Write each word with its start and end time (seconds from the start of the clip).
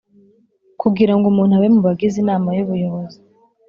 Kugira 0.81 1.13
ngo 1.15 1.25
umuntu 1.27 1.53
abe 1.57 1.67
mu 1.75 1.81
bagize 1.87 2.15
inama 2.23 2.49
y 2.57 2.61
ubuyobozi 2.65 3.19